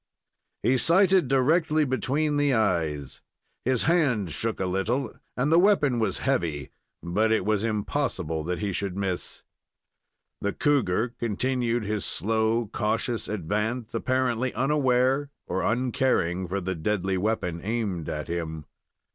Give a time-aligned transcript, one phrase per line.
[0.63, 3.21] He sighted directly between the eyes.
[3.65, 6.71] His hand shook a little, and the weapon was heavy,
[7.03, 9.43] but it was impossible that he should miss.
[10.39, 17.61] The cougar continued his slow, cautious advance, apparently unaware or uncaring for the deadly weapon
[17.63, 18.65] aimed at him.